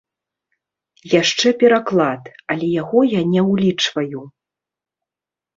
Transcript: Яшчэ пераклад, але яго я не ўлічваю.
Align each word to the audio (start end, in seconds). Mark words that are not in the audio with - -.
Яшчэ 1.21 1.47
пераклад, 1.63 2.23
але 2.53 2.71
яго 2.81 2.99
я 3.07 3.21
не 3.35 3.41
ўлічваю. 3.51 4.19